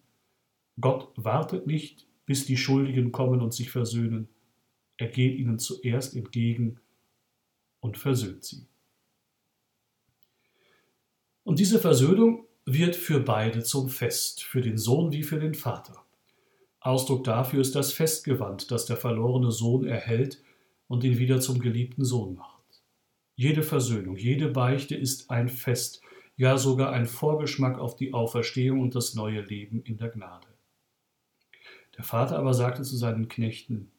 Gott 0.81 1.11
wartet 1.17 1.67
nicht, 1.67 2.07
bis 2.27 2.47
die 2.47 2.57
Schuldigen 2.57 3.13
kommen 3.13 3.41
und 3.41 3.53
sich 3.53 3.71
versöhnen. 3.71 4.29
Er 4.97 5.09
geht 5.09 5.39
ihnen 5.39 5.59
zuerst 5.59 6.17
entgegen 6.17 6.81
und 7.81 7.99
versöhnt 7.99 8.45
sie. 8.45 8.67
Und 11.45 11.59
diese 11.59 11.79
Versöhnung 11.79 12.47
wird 12.65 12.95
für 12.95 13.21
beide 13.21 13.63
zum 13.63 13.89
Fest, 13.89 14.43
für 14.43 14.61
den 14.61 14.79
Sohn 14.79 15.13
wie 15.13 15.25
für 15.25 15.41
den 15.41 15.55
Vater. 15.55 16.05
Ausdruck 16.81 17.25
dafür 17.25 17.61
ist 17.61 17.75
das 17.75 17.93
Festgewand, 17.93 18.71
das 18.71 18.87
der 18.87 18.97
verlorene 18.97 19.51
Sohn 19.51 19.85
erhält 19.85 20.43
und 20.89 21.05
ihn 21.05 21.19
wieder 21.19 21.41
zum 21.41 21.61
geliebten 21.61 22.05
Sohn 22.05 22.35
macht. 22.35 22.52
Jede 23.35 23.63
Versöhnung, 23.63 24.17
jede 24.17 24.49
Beichte 24.49 24.95
ist 24.95 25.31
ein 25.31 25.49
Fest, 25.49 26.03
ja 26.37 26.59
sogar 26.59 26.93
ein 26.93 27.07
Vorgeschmack 27.07 27.79
auf 27.79 27.97
die 27.97 28.13
Auferstehung 28.13 28.81
und 28.81 28.95
das 28.95 29.15
neue 29.15 29.41
Leben 29.41 29.83
in 29.83 29.97
der 29.97 30.11
Gnade. 30.11 30.49
Der 31.97 32.05
Vater 32.05 32.39
aber 32.39 32.55
sagte 32.55 32.83
zu 32.83 32.97
seinen 32.97 33.29
Knechten, 33.29 33.91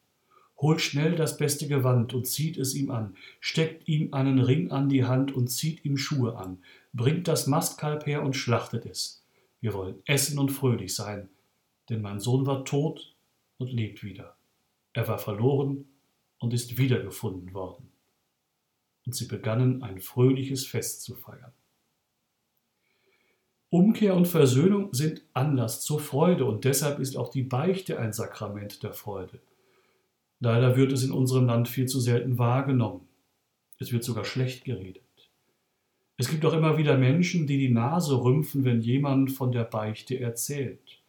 Holt 0.58 0.80
schnell 0.80 1.16
das 1.16 1.36
beste 1.36 1.66
Gewand 1.66 2.14
und 2.14 2.26
zieht 2.26 2.56
es 2.56 2.74
ihm 2.74 2.90
an, 2.90 3.16
steckt 3.40 3.88
ihm 3.88 4.14
einen 4.14 4.38
Ring 4.38 4.70
an 4.70 4.88
die 4.88 5.04
Hand 5.04 5.34
und 5.34 5.48
zieht 5.48 5.84
ihm 5.84 5.96
Schuhe 5.96 6.36
an, 6.36 6.62
bringt 6.92 7.26
das 7.28 7.46
Mastkalb 7.46 8.06
her 8.06 8.22
und 8.22 8.34
schlachtet 8.34 8.86
es. 8.86 9.24
Wir 9.60 9.74
wollen 9.74 9.96
essen 10.06 10.38
und 10.38 10.50
fröhlich 10.50 10.94
sein, 10.94 11.28
denn 11.88 12.02
mein 12.02 12.20
Sohn 12.20 12.46
war 12.46 12.64
tot 12.64 13.14
und 13.58 13.72
lebt 13.72 14.04
wieder. 14.04 14.36
Er 14.92 15.08
war 15.08 15.18
verloren 15.18 15.86
und 16.38 16.54
ist 16.54 16.78
wiedergefunden 16.78 17.52
worden. 17.52 17.90
Und 19.06 19.14
sie 19.14 19.26
begannen 19.26 19.82
ein 19.82 20.00
fröhliches 20.00 20.66
Fest 20.66 21.02
zu 21.02 21.14
feiern. 21.14 21.52
Umkehr 23.70 24.14
und 24.14 24.28
Versöhnung 24.28 24.94
sind 24.94 25.22
Anlass 25.32 25.80
zur 25.82 25.98
Freude 25.98 26.44
und 26.44 26.64
deshalb 26.64 27.00
ist 27.00 27.16
auch 27.16 27.30
die 27.30 27.42
Beichte 27.42 27.98
ein 27.98 28.12
Sakrament 28.12 28.82
der 28.84 28.92
Freude. 28.92 29.40
Leider 30.38 30.76
wird 30.76 30.92
es 30.92 31.02
in 31.02 31.10
unserem 31.10 31.46
Land 31.46 31.68
viel 31.68 31.86
zu 31.86 31.98
selten 31.98 32.38
wahrgenommen. 32.38 33.08
Es 33.78 33.92
wird 33.92 34.04
sogar 34.04 34.24
schlecht 34.24 34.64
geredet. 34.64 35.02
Es 36.16 36.28
gibt 36.28 36.44
auch 36.44 36.52
immer 36.52 36.78
wieder 36.78 36.96
Menschen, 36.96 37.46
die 37.48 37.58
die 37.58 37.72
Nase 37.72 38.22
rümpfen, 38.22 38.64
wenn 38.64 38.80
jemand 38.80 39.32
von 39.32 39.50
der 39.50 39.64
Beichte 39.64 40.20
erzählt. 40.20 41.02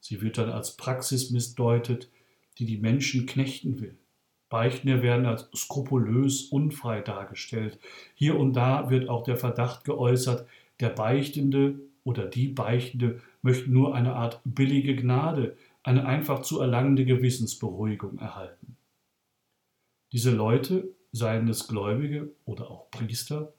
Sie 0.00 0.20
wird 0.20 0.38
dann 0.38 0.50
als 0.50 0.76
Praxis 0.76 1.30
missdeutet, 1.30 2.10
die 2.58 2.64
die 2.64 2.78
Menschen 2.78 3.26
knechten 3.26 3.80
will. 3.80 3.96
Beichtende 4.50 5.00
werden 5.00 5.26
als 5.26 5.48
skrupulös 5.54 6.46
unfrei 6.46 7.00
dargestellt. 7.00 7.78
Hier 8.14 8.38
und 8.38 8.52
da 8.54 8.90
wird 8.90 9.08
auch 9.08 9.22
der 9.22 9.36
Verdacht 9.36 9.84
geäußert, 9.84 10.46
der 10.80 10.90
Beichtende 10.90 11.80
oder 12.02 12.26
die 12.26 12.48
Beichtende 12.48 13.20
möchten 13.42 13.72
nur 13.72 13.94
eine 13.94 14.14
Art 14.14 14.40
billige 14.44 14.96
Gnade, 14.96 15.56
eine 15.84 16.04
einfach 16.04 16.42
zu 16.42 16.60
erlangende 16.60 17.04
Gewissensberuhigung 17.04 18.18
erhalten. 18.18 18.76
Diese 20.12 20.32
Leute, 20.32 20.88
seien 21.12 21.48
es 21.48 21.68
Gläubige 21.68 22.32
oder 22.44 22.70
auch 22.70 22.90
Priester, 22.90 23.52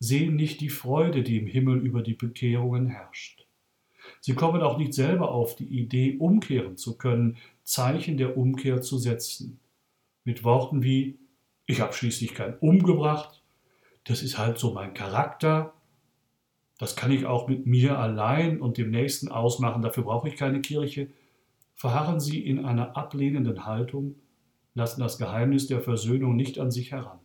sehen 0.00 0.34
nicht 0.34 0.60
die 0.60 0.70
Freude, 0.70 1.22
die 1.22 1.38
im 1.38 1.46
Himmel 1.46 1.78
über 1.78 2.02
die 2.02 2.14
Bekehrungen 2.14 2.86
herrscht. 2.86 3.46
Sie 4.20 4.34
kommen 4.34 4.62
auch 4.62 4.76
nicht 4.76 4.92
selber 4.92 5.30
auf 5.30 5.54
die 5.54 5.66
Idee, 5.66 6.16
umkehren 6.18 6.76
zu 6.76 6.98
können, 6.98 7.36
Zeichen 7.62 8.16
der 8.16 8.36
Umkehr 8.36 8.80
zu 8.80 8.98
setzen, 8.98 9.58
mit 10.26 10.44
Worten 10.44 10.82
wie 10.82 11.18
Ich 11.64 11.80
habe 11.80 11.94
schließlich 11.94 12.34
keinen 12.34 12.58
umgebracht. 12.58 13.42
Das 14.04 14.22
ist 14.22 14.36
halt 14.36 14.58
so 14.58 14.72
mein 14.72 14.92
Charakter. 14.92 15.72
Das 16.78 16.94
kann 16.94 17.10
ich 17.10 17.24
auch 17.24 17.48
mit 17.48 17.66
mir 17.66 17.98
allein 17.98 18.60
und 18.60 18.76
dem 18.76 18.90
Nächsten 18.90 19.28
ausmachen. 19.28 19.82
Dafür 19.82 20.04
brauche 20.04 20.28
ich 20.28 20.36
keine 20.36 20.60
Kirche. 20.60 21.08
Verharren 21.74 22.20
Sie 22.20 22.44
in 22.44 22.64
einer 22.64 22.96
ablehnenden 22.96 23.64
Haltung, 23.66 24.16
lassen 24.74 25.00
das 25.00 25.18
Geheimnis 25.18 25.66
der 25.66 25.80
Versöhnung 25.80 26.36
nicht 26.36 26.58
an 26.58 26.70
sich 26.70 26.92
heran. 26.92 27.18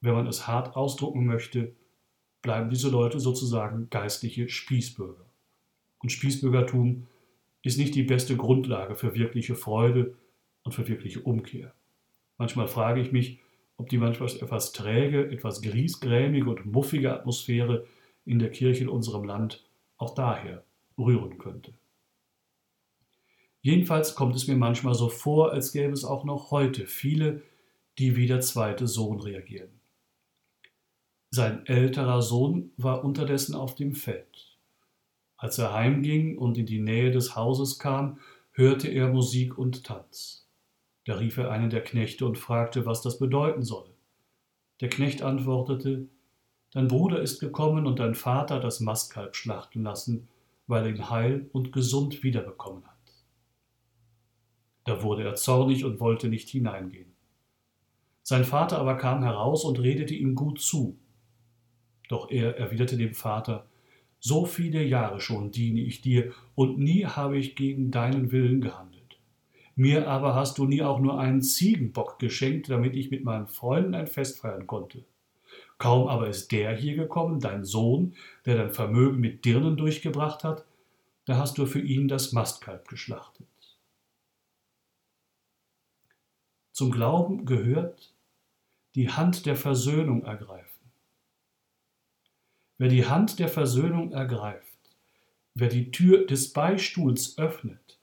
Wenn 0.00 0.14
man 0.14 0.26
es 0.26 0.46
hart 0.46 0.76
ausdrucken 0.76 1.26
möchte, 1.26 1.74
bleiben 2.42 2.70
diese 2.70 2.90
Leute 2.90 3.20
sozusagen 3.20 3.88
geistliche 3.90 4.48
Spießbürger. 4.48 5.26
Und 5.98 6.10
Spießbürgertum 6.10 7.06
ist 7.62 7.78
nicht 7.78 7.94
die 7.94 8.02
beste 8.02 8.36
Grundlage 8.36 8.96
für 8.96 9.14
wirkliche 9.14 9.54
Freude 9.54 10.16
und 10.64 10.72
für 10.72 10.88
wirkliche 10.88 11.20
Umkehr. 11.20 11.74
Manchmal 12.38 12.68
frage 12.68 13.00
ich 13.00 13.12
mich, 13.12 13.40
ob 13.76 13.88
die 13.88 13.98
manchmal 13.98 14.28
etwas 14.28 14.72
träge, 14.72 15.30
etwas 15.30 15.62
griesgrämige 15.62 16.48
und 16.48 16.66
muffige 16.66 17.12
Atmosphäre 17.12 17.86
in 18.24 18.38
der 18.38 18.50
Kirche 18.50 18.84
in 18.84 18.88
unserem 18.88 19.24
Land 19.24 19.64
auch 19.96 20.14
daher 20.14 20.64
rühren 20.98 21.38
könnte. 21.38 21.74
Jedenfalls 23.60 24.14
kommt 24.14 24.34
es 24.34 24.48
mir 24.48 24.56
manchmal 24.56 24.94
so 24.94 25.08
vor, 25.08 25.52
als 25.52 25.72
gäbe 25.72 25.92
es 25.92 26.04
auch 26.04 26.24
noch 26.24 26.50
heute 26.50 26.86
viele, 26.86 27.42
die 27.98 28.16
wie 28.16 28.26
der 28.26 28.40
zweite 28.40 28.86
Sohn 28.86 29.20
reagieren. 29.20 29.70
Sein 31.30 31.64
älterer 31.66 32.22
Sohn 32.22 32.72
war 32.76 33.04
unterdessen 33.04 33.54
auf 33.54 33.74
dem 33.74 33.94
Feld. 33.94 34.58
Als 35.36 35.58
er 35.58 35.72
heimging 35.72 36.36
und 36.38 36.58
in 36.58 36.66
die 36.66 36.80
Nähe 36.80 37.10
des 37.10 37.36
Hauses 37.36 37.78
kam, 37.78 38.18
hörte 38.52 38.88
er 38.88 39.08
Musik 39.08 39.56
und 39.56 39.84
Tanz. 39.84 40.41
Da 41.04 41.16
rief 41.16 41.36
er 41.36 41.50
einen 41.50 41.70
der 41.70 41.82
Knechte 41.82 42.26
und 42.26 42.38
fragte, 42.38 42.86
was 42.86 43.02
das 43.02 43.18
bedeuten 43.18 43.62
solle. 43.62 43.90
Der 44.80 44.88
Knecht 44.88 45.22
antwortete, 45.22 46.08
Dein 46.72 46.88
Bruder 46.88 47.20
ist 47.20 47.38
gekommen 47.38 47.86
und 47.86 47.98
dein 47.98 48.14
Vater 48.14 48.58
das 48.58 48.80
Mastkalb 48.80 49.36
schlachten 49.36 49.82
lassen, 49.82 50.28
weil 50.66 50.86
er 50.86 50.90
ihn 50.90 51.10
heil 51.10 51.50
und 51.52 51.72
gesund 51.72 52.22
wiederbekommen 52.22 52.86
hat. 52.86 52.92
Da 54.84 55.02
wurde 55.02 55.24
er 55.24 55.34
zornig 55.34 55.84
und 55.84 56.00
wollte 56.00 56.28
nicht 56.28 56.48
hineingehen. 56.48 57.12
Sein 58.22 58.44
Vater 58.44 58.78
aber 58.78 58.96
kam 58.96 59.22
heraus 59.22 59.64
und 59.64 59.80
redete 59.80 60.14
ihm 60.14 60.34
gut 60.34 60.60
zu. 60.60 60.98
Doch 62.08 62.30
er 62.30 62.56
erwiderte 62.56 62.96
dem 62.96 63.14
Vater, 63.14 63.66
So 64.18 64.46
viele 64.46 64.82
Jahre 64.84 65.20
schon 65.20 65.50
diene 65.50 65.80
ich 65.80 66.00
dir, 66.00 66.32
und 66.54 66.78
nie 66.78 67.04
habe 67.06 67.36
ich 67.36 67.56
gegen 67.56 67.90
deinen 67.90 68.30
Willen 68.30 68.60
gehandelt. 68.60 69.01
Mir 69.74 70.08
aber 70.08 70.34
hast 70.34 70.58
du 70.58 70.66
nie 70.66 70.82
auch 70.82 71.00
nur 71.00 71.18
einen 71.18 71.42
Ziegenbock 71.42 72.18
geschenkt, 72.18 72.68
damit 72.68 72.94
ich 72.94 73.10
mit 73.10 73.24
meinen 73.24 73.46
Freunden 73.46 73.94
ein 73.94 74.06
Fest 74.06 74.40
feiern 74.40 74.66
konnte. 74.66 75.04
Kaum 75.78 76.08
aber 76.08 76.28
ist 76.28 76.52
der 76.52 76.76
hier 76.76 76.94
gekommen, 76.94 77.40
dein 77.40 77.64
Sohn, 77.64 78.14
der 78.44 78.56
dein 78.56 78.72
Vermögen 78.72 79.18
mit 79.18 79.44
Dirnen 79.44 79.76
durchgebracht 79.76 80.44
hat, 80.44 80.64
da 81.24 81.36
hast 81.36 81.58
du 81.58 81.66
für 81.66 81.80
ihn 81.80 82.08
das 82.08 82.32
Mastkalb 82.32 82.88
geschlachtet. 82.88 83.46
Zum 86.72 86.90
Glauben 86.90 87.46
gehört 87.46 88.14
die 88.94 89.10
Hand 89.10 89.46
der 89.46 89.56
Versöhnung 89.56 90.24
ergreifen. 90.24 90.90
Wer 92.78 92.88
die 92.88 93.06
Hand 93.06 93.38
der 93.38 93.48
Versöhnung 93.48 94.12
ergreift, 94.12 94.78
wer 95.54 95.68
die 95.68 95.90
Tür 95.90 96.26
des 96.26 96.52
Beistuhls 96.52 97.38
öffnet, 97.38 97.98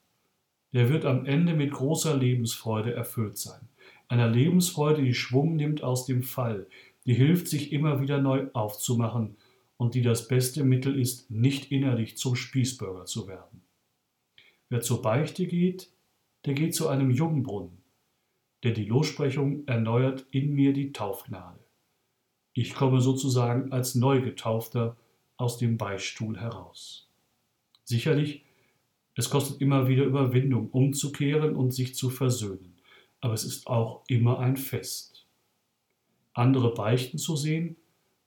der 0.73 0.89
wird 0.89 1.05
am 1.05 1.25
Ende 1.25 1.53
mit 1.53 1.71
großer 1.71 2.15
Lebensfreude 2.15 2.93
erfüllt 2.93 3.37
sein. 3.37 3.67
Einer 4.07 4.27
Lebensfreude, 4.27 5.03
die 5.03 5.13
Schwung 5.13 5.55
nimmt 5.55 5.83
aus 5.83 6.05
dem 6.05 6.23
Fall, 6.23 6.67
die 7.05 7.13
hilft, 7.13 7.47
sich 7.47 7.71
immer 7.71 8.01
wieder 8.01 8.19
neu 8.19 8.47
aufzumachen 8.53 9.37
und 9.77 9.95
die 9.95 10.01
das 10.01 10.27
beste 10.27 10.63
Mittel 10.63 10.99
ist, 10.99 11.31
nicht 11.31 11.71
innerlich 11.71 12.17
zum 12.17 12.35
Spießbürger 12.35 13.05
zu 13.05 13.27
werden. 13.27 13.61
Wer 14.69 14.81
zur 14.81 15.01
Beichte 15.01 15.47
geht, 15.47 15.91
der 16.45 16.53
geht 16.53 16.75
zu 16.75 16.87
einem 16.87 17.11
Jungbrunnen, 17.11 17.81
denn 18.63 18.73
die 18.73 18.85
Lossprechung 18.85 19.65
erneuert 19.67 20.25
in 20.31 20.53
mir 20.53 20.73
die 20.73 20.91
Taufgnade. 20.91 21.59
Ich 22.53 22.75
komme 22.75 23.01
sozusagen 23.01 23.71
als 23.71 23.95
Neugetaufter 23.95 24.97
aus 25.37 25.57
dem 25.57 25.77
Beistuhl 25.77 26.37
heraus. 26.37 27.09
Sicherlich 27.83 28.45
es 29.19 29.29
kostet 29.29 29.59
immer 29.59 29.89
wieder 29.89 30.05
Überwindung, 30.05 30.69
umzukehren 30.69 31.53
und 31.53 31.71
sich 31.71 31.93
zu 31.93 32.09
versöhnen. 32.09 32.77
Aber 33.19 33.33
es 33.33 33.43
ist 33.43 33.67
auch 33.67 34.05
immer 34.07 34.39
ein 34.39 34.55
Fest. 34.55 35.25
Andere 36.31 36.73
beichten 36.73 37.17
zu 37.17 37.35
sehen, 37.35 37.75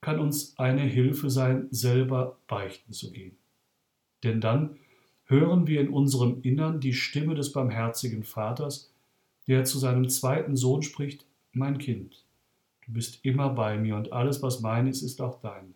kann 0.02 0.20
uns 0.20 0.59
eine 0.59 0.83
Hilfe 0.83 1.31
sein, 1.31 1.68
selber 1.70 2.37
beichten 2.46 2.92
zu 2.92 3.11
gehen. 3.11 3.38
Denn 4.22 4.42
dann 4.42 4.76
hören 5.24 5.66
wir 5.66 5.81
in 5.81 5.88
unserem 5.88 6.42
Innern 6.42 6.78
die 6.78 6.92
Stimme 6.92 7.35
des 7.35 7.52
barmherzigen 7.52 8.22
Vaters, 8.22 8.92
der 9.46 9.64
zu 9.64 9.78
seinem 9.78 10.11
zweiten 10.11 10.57
Sohn 10.57 10.83
spricht, 10.83 11.24
mein 11.52 11.78
Kind, 11.78 12.22
du 12.87 12.92
bist 12.92 13.20
immer 13.22 13.48
bei 13.48 13.78
mir 13.78 13.96
und 13.96 14.12
alles, 14.12 14.42
was 14.42 14.61
mein 14.61 14.87
ist, 14.87 15.00
ist 15.00 15.22
auch 15.22 15.40
dein. 15.40 15.72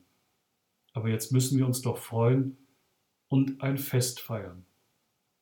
Aber 0.93 1.09
jetzt 1.09 1.33
müssen 1.33 1.57
wir 1.57 1.67
uns 1.67 1.81
doch 1.81 1.97
freuen 1.97 2.59
und 3.29 3.63
ein 3.63 3.79
Fest 3.79 4.21
feiern 4.21 4.67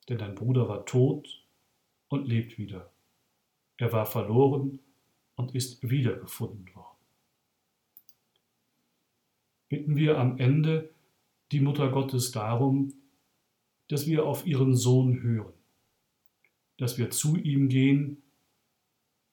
denn 0.09 0.19
dein 0.19 0.35
Bruder 0.35 0.69
war 0.69 0.85
tot 0.87 1.45
und 2.09 2.27
lebt 2.27 2.59
wieder. 2.59 2.93
Er 3.77 3.93
war 3.93 4.07
verloren 4.07 4.81
und 5.37 5.55
ist 5.55 5.88
wiedergefunden 5.88 6.75
worden. 6.75 6.99
Bitten 9.69 9.97
wir 9.97 10.19
am 10.19 10.38
Ende 10.38 10.90
die 11.51 11.61
Mutter 11.61 11.90
Gottes 11.90 12.31
darum, 12.31 12.93
dass 13.88 14.07
wir 14.07 14.27
auf 14.27 14.47
ihren 14.47 14.75
Sohn 14.75 15.23
hören, 15.23 15.53
dass 16.79 16.99
wir 16.99 17.11
zu 17.11 17.37
ihm 17.37 17.69
gehen 17.69 18.23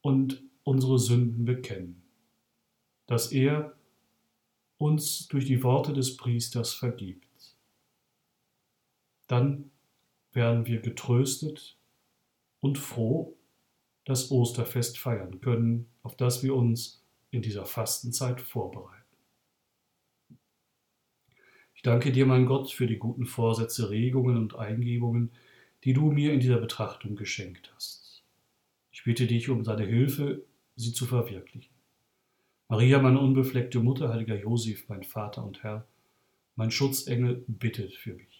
und 0.02 0.44
unsere 0.64 1.00
Sünden 1.00 1.46
bekennen, 1.46 2.02
dass 3.06 3.32
er 3.32 3.76
uns 4.78 5.28
durch 5.28 5.46
die 5.46 5.64
Worte 5.64 5.94
des 5.94 6.18
Priesters 6.18 6.74
vergibt. 6.74 7.28
Dann 9.28 9.72
werden 10.34 10.65
wir 10.65 10.82
getröstet 10.82 11.78
und 12.60 12.78
froh 12.78 13.36
das 14.06 14.32
Osterfest 14.32 14.98
feiern 14.98 15.41
können, 15.41 15.88
auf 16.04 16.15
das 16.15 16.44
wir 16.44 16.56
uns 16.56 17.04
in 17.30 17.41
dieser 17.41 17.65
Fastenzeit 17.65 18.41
vorbereiten. 18.41 19.02
Ich 21.76 21.82
danke 21.82 22.12
dir, 22.12 22.26
mein 22.26 22.46
Gott, 22.46 22.72
für 22.72 22.88
die 22.88 22.98
guten 22.98 23.26
Vorsätze, 23.26 23.89
Regungen 23.89 24.38
und 24.38 24.56
Eingebungen, 24.56 25.32
die 25.84 25.94
du 25.94 26.12
mir 26.12 26.34
in 26.34 26.39
dieser 26.39 26.60
Betrachtung 26.60 27.15
geschenkt 27.15 27.72
hast. 27.74 28.24
Ich 28.91 29.04
bitte 29.04 29.26
dich 29.26 29.50
um 29.50 29.63
deine 29.63 29.86
Hilfe, 29.86 30.44
sie 30.76 30.94
zu 30.94 31.06
verwirklichen. 31.06 31.74
Maria, 32.67 33.02
meine 33.02 33.20
unbefleckte 33.20 33.80
Mutter, 33.80 34.10
heiliger 34.10 34.36
Josef, 34.36 34.88
mein 34.88 35.04
Vater 35.04 35.44
und 35.44 35.63
Herr, 35.63 35.88
mein 36.56 36.72
Schutzengel, 36.72 37.44
bittet 37.48 37.96
für 37.96 38.13
mich. 38.13 38.31